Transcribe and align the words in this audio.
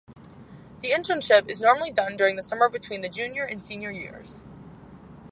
The 0.79 0.89
internship 0.93 1.47
is 1.47 1.61
normally 1.61 1.91
done 1.91 2.15
during 2.15 2.35
the 2.35 2.41
summer 2.41 2.69
between 2.69 3.01
the 3.01 3.07
junior 3.07 3.43
and 3.43 3.63
senior 3.63 3.91
years. 3.91 4.43